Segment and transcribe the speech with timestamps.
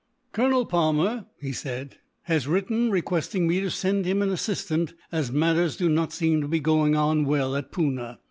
[0.31, 5.77] "Colonel Palmer," he said, "has written, requesting me to send him an assistant; as matters
[5.77, 8.17] do not seem to be going on well at Poona.